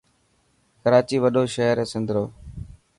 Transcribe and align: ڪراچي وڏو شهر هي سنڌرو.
ڪراچي 0.81 1.17
وڏو 1.23 1.43
شهر 1.55 1.75
هي 1.81 1.85
سنڌرو. 1.91 2.25